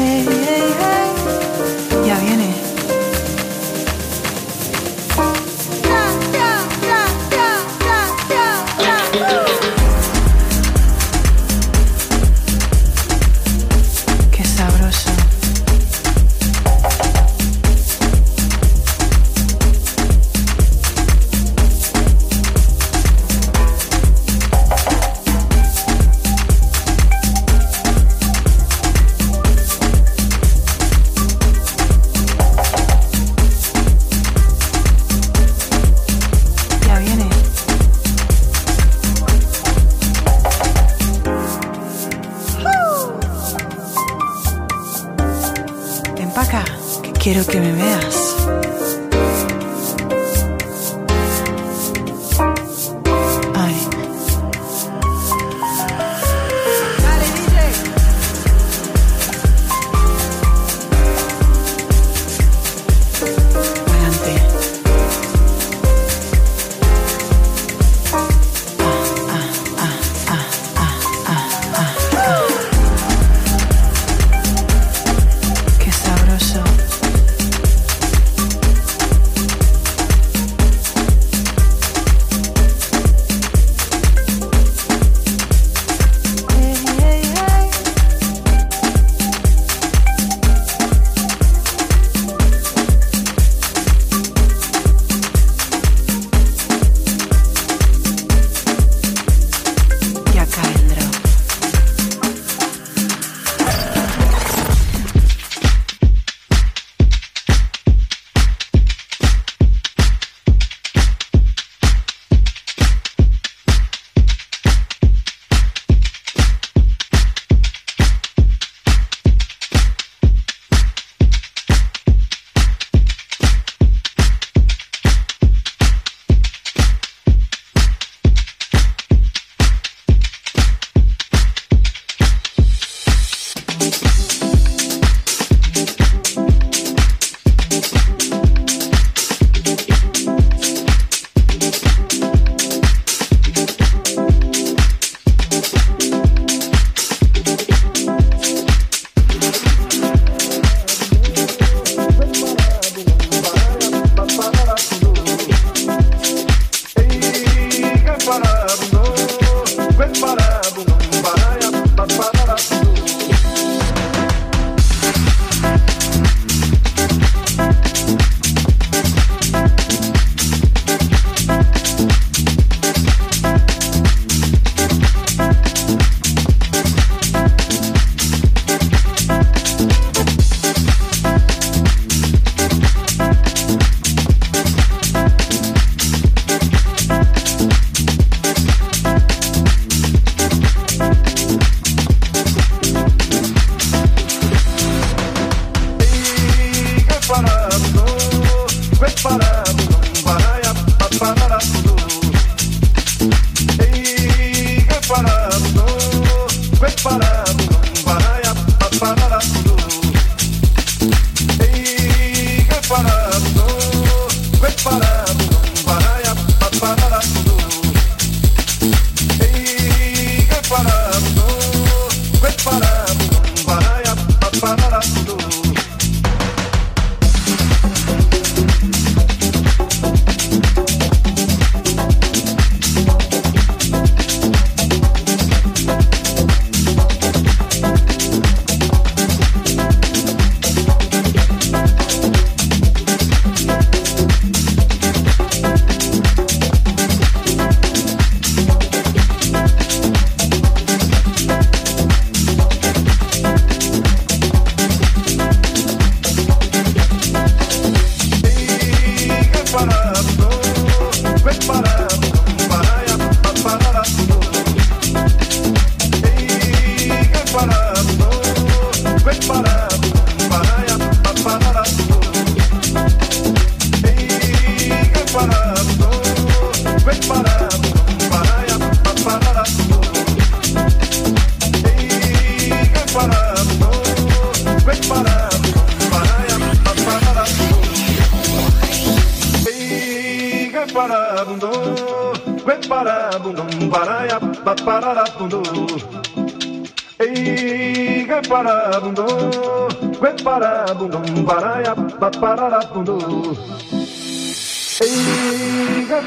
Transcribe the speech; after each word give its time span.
hey. 0.00 0.59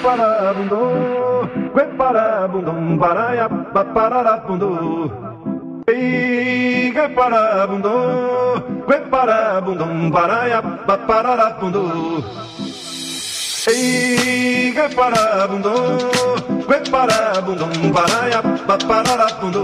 Gueparabundum, 0.03 1.71
Gueparabundum, 1.71 2.99
Baraiaba, 2.99 3.83
Pararabundu. 3.95 5.07
Ei, 5.87 6.91
Gueparabundum, 6.91 8.83
Gueparabundum, 8.85 10.11
Baraiaba, 10.11 10.97
Pararabundu. 11.07 12.19
Ei, 13.71 14.73
Gueparabundum, 14.75 15.71
Gueparabundum, 16.67 17.91
Baraiaba, 17.95 18.75
Pararabundu. 18.83 19.63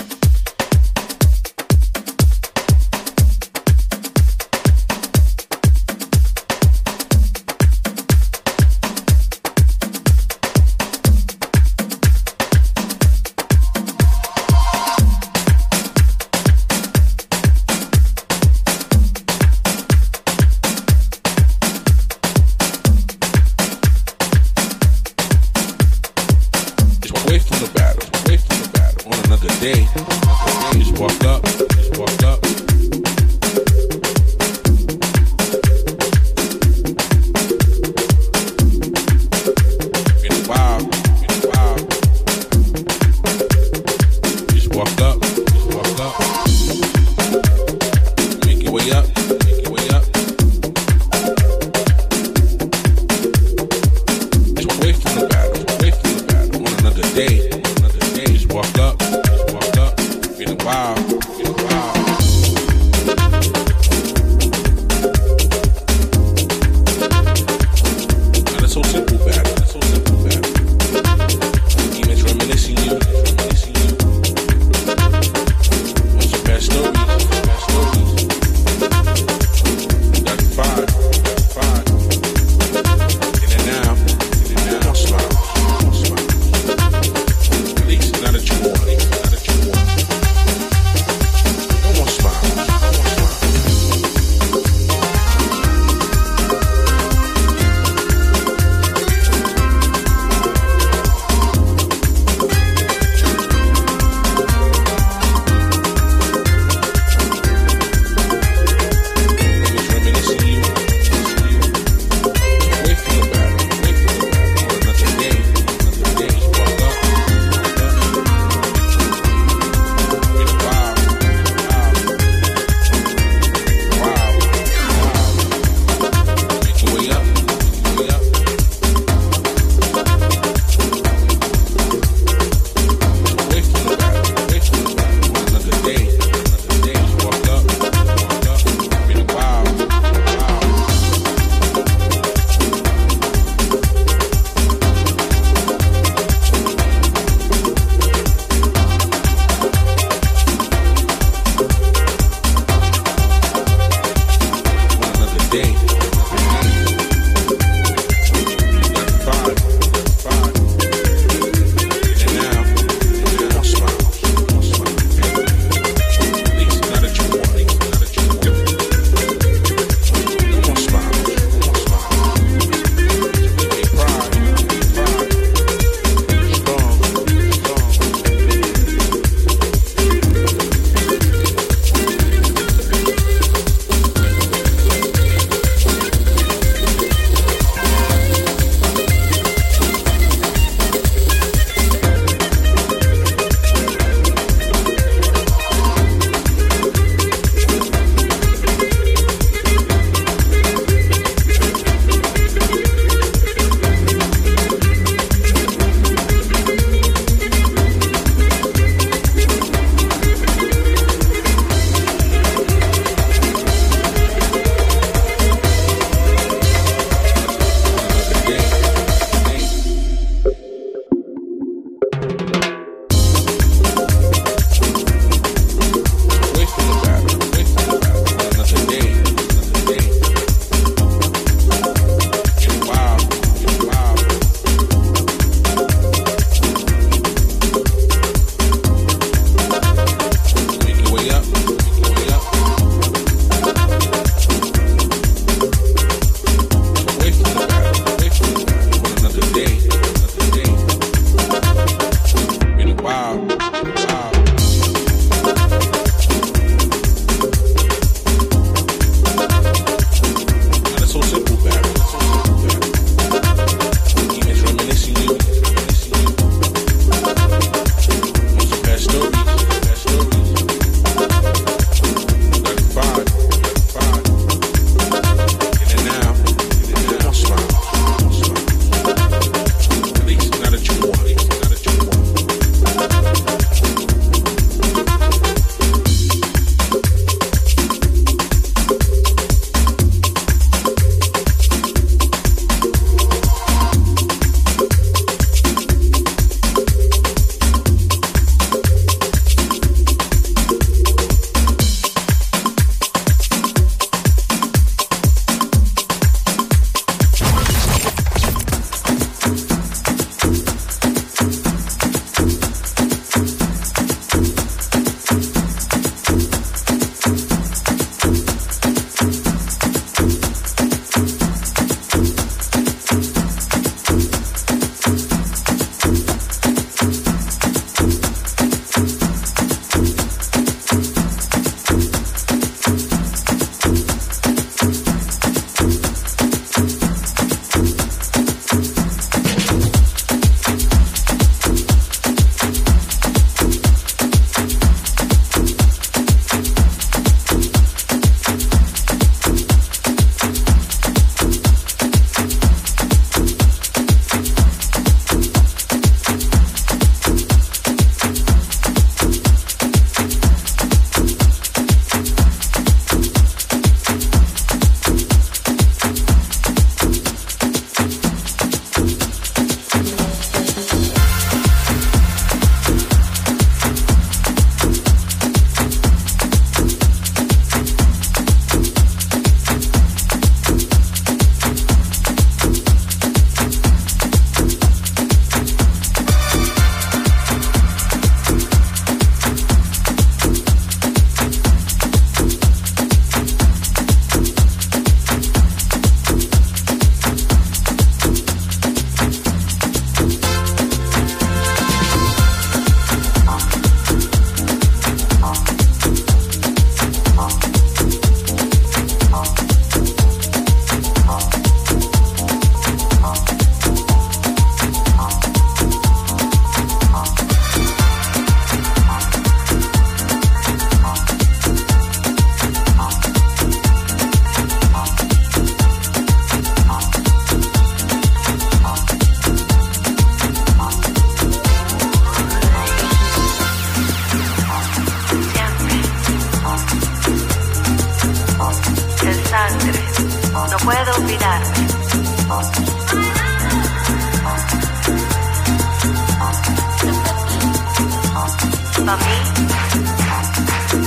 Para 449.05 449.17
mí, 449.17 449.23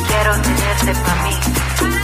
quiero 0.07 0.33
tenerte 0.42 0.94
para 1.00 1.22
mí. 1.22 2.04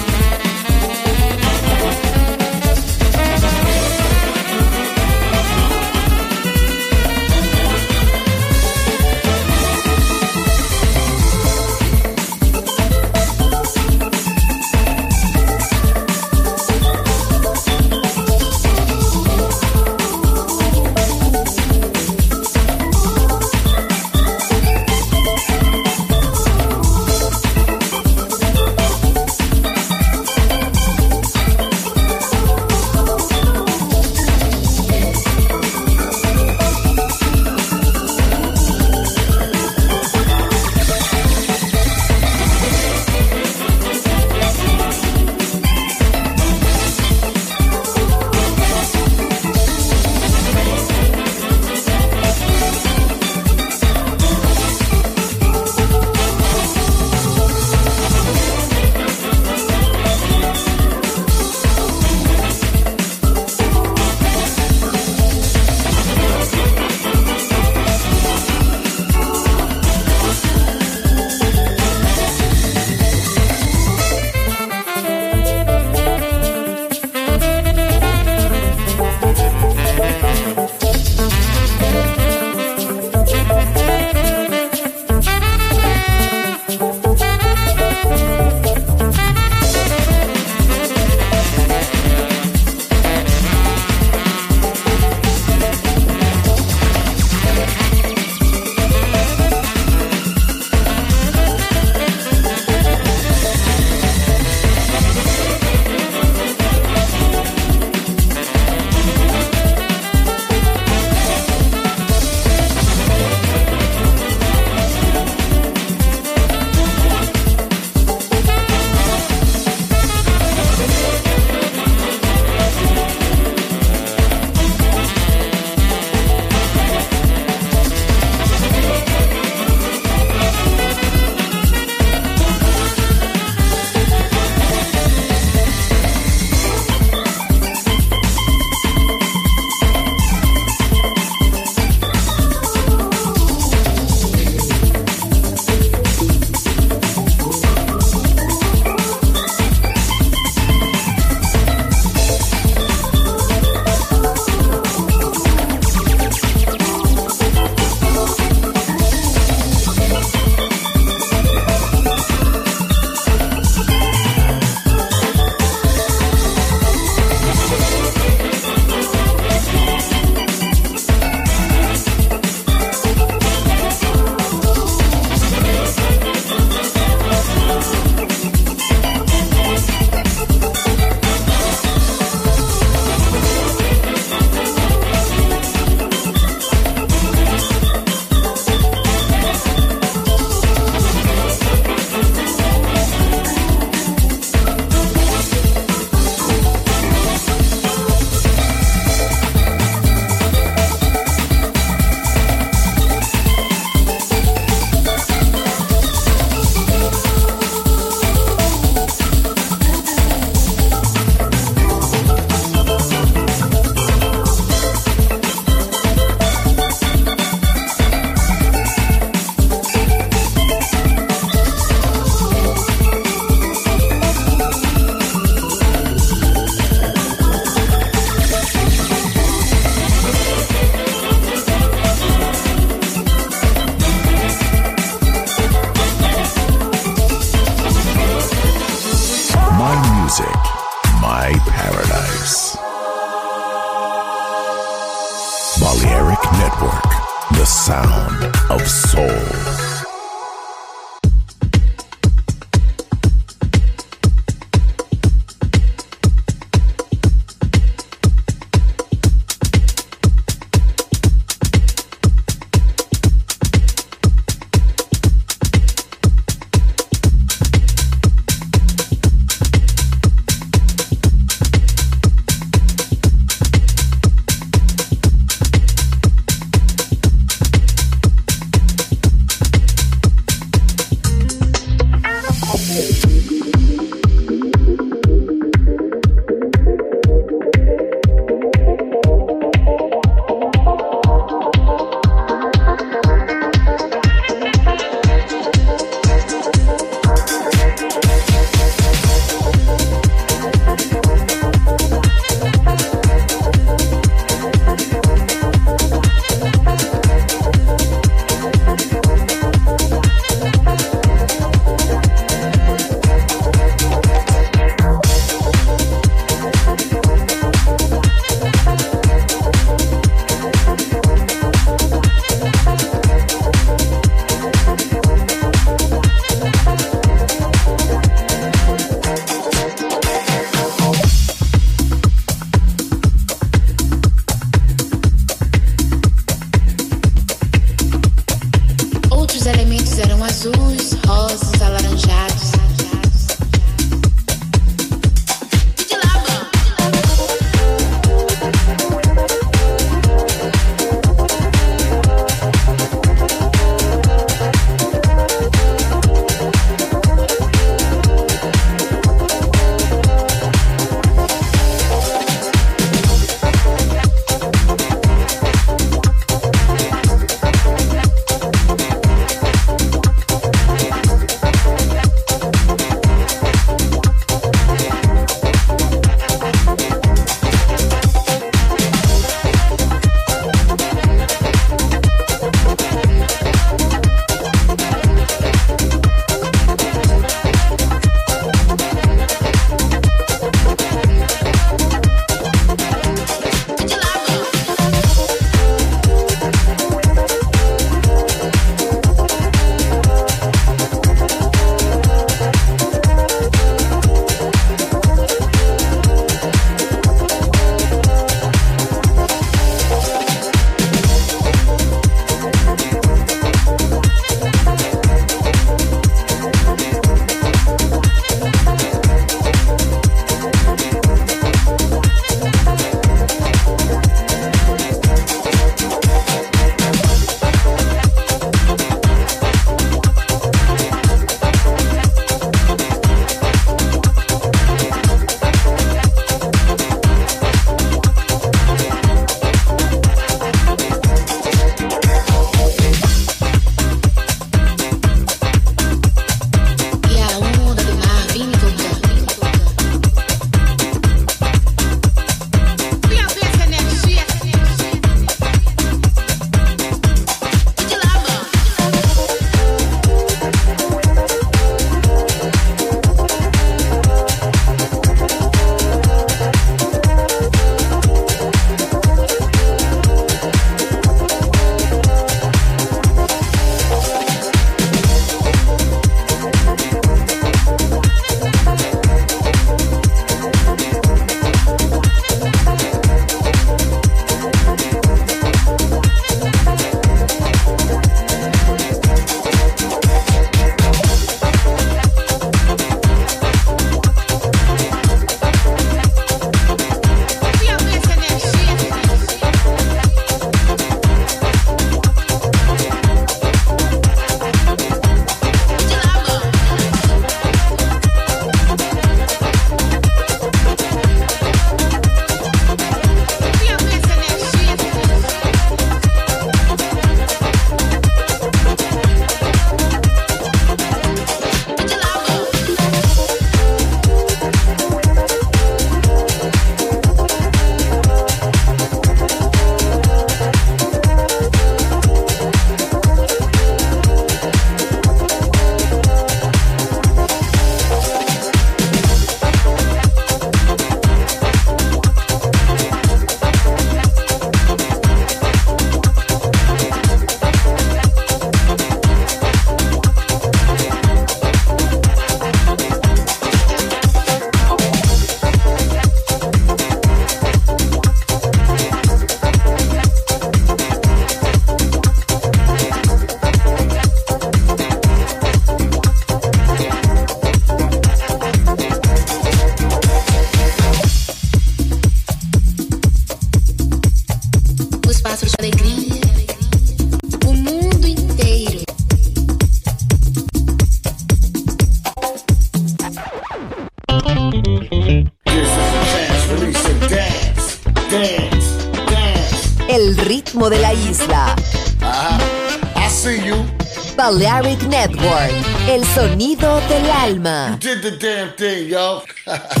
Del 597.53 597.67
alma. 597.67 597.97
Did 597.99 598.21
the 598.21 598.31
damn 598.31 598.73
thing, 598.73 599.09
yo. 599.09 599.43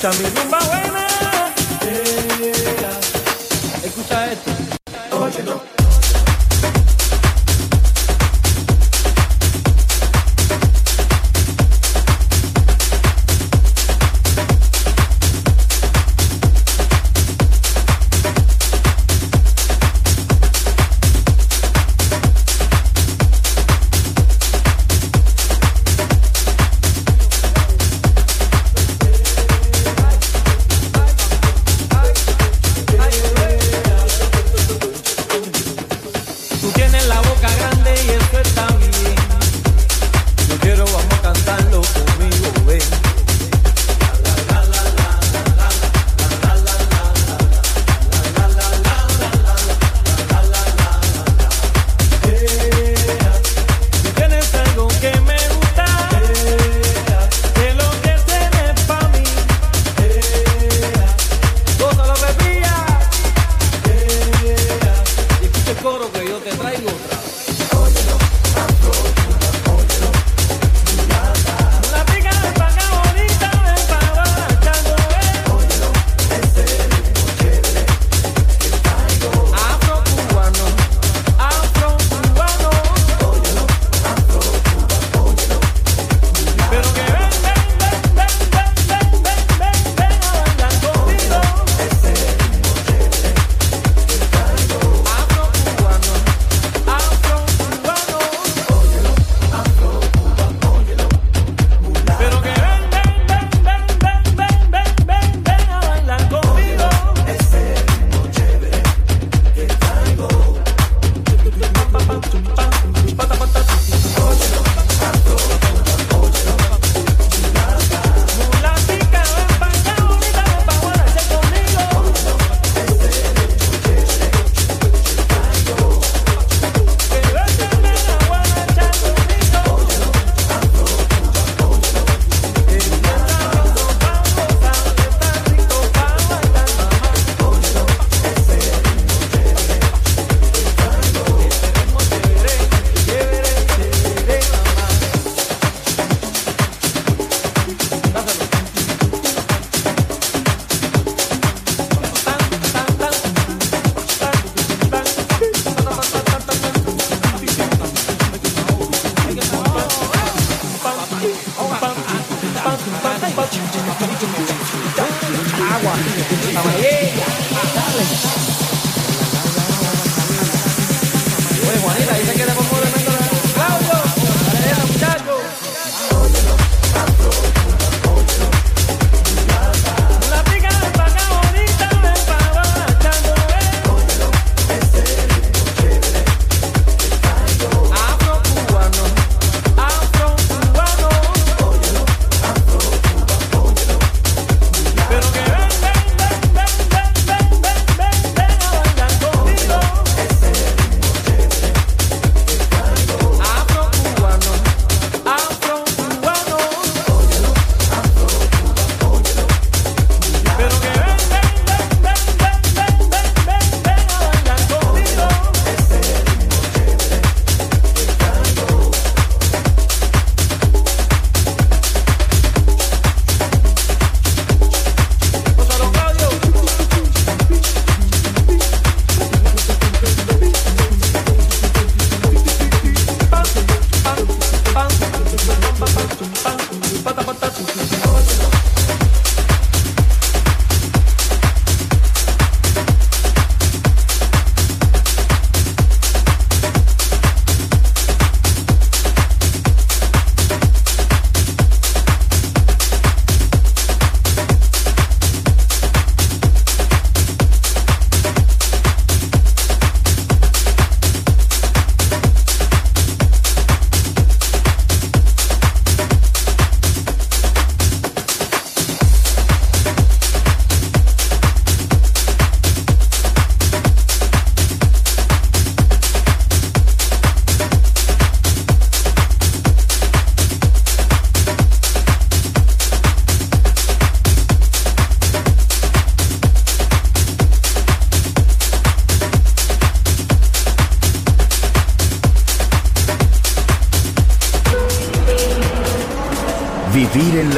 Vitamine 0.00 0.49